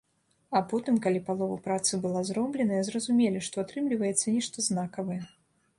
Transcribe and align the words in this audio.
А 0.59 0.61
потым, 0.71 0.95
калі 1.03 1.21
палова 1.27 1.57
працы 1.67 1.93
была 2.07 2.23
зробленая, 2.31 2.81
зразумелі, 2.89 3.45
што 3.51 3.55
атрымліваецца 3.65 4.27
нешта 4.39 4.57
знакавае. 4.73 5.23